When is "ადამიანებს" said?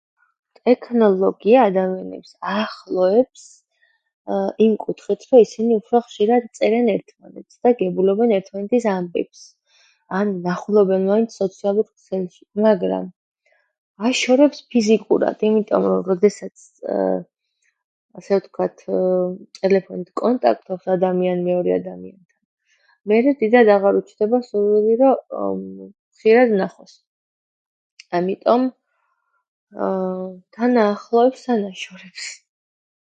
1.69-2.31